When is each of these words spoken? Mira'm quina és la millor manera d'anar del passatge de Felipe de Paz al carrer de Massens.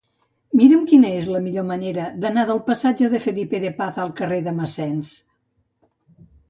Mira'm 0.59 0.79
quina 0.91 1.11
és 1.17 1.27
la 1.33 1.41
millor 1.47 1.67
manera 1.73 2.07
d'anar 2.25 2.47
del 2.53 2.63
passatge 2.71 3.13
de 3.13 3.23
Felipe 3.27 3.63
de 3.67 3.73
Paz 3.83 4.01
al 4.07 4.19
carrer 4.23 4.45
de 4.49 4.59
Massens. 4.63 5.15